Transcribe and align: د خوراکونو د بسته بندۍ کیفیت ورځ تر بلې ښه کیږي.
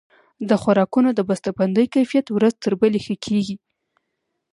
د 0.49 0.51
خوراکونو 0.61 1.09
د 1.15 1.19
بسته 1.29 1.49
بندۍ 1.57 1.85
کیفیت 1.95 2.25
ورځ 2.31 2.53
تر 2.63 2.73
بلې 2.81 2.99
ښه 3.05 3.15
کیږي. 3.25 3.55